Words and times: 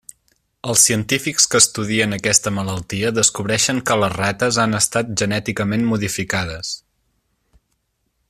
Els 0.71 0.85
científics 0.87 1.45
que 1.55 1.59
estudien 1.63 2.17
aquesta 2.17 2.53
malaltia 2.55 3.11
descobreixen 3.19 3.83
que 3.91 3.99
les 4.05 4.15
rates 4.15 4.59
han 4.65 4.79
estat 4.81 5.13
genèticament 5.23 5.87
modificades. 5.91 6.75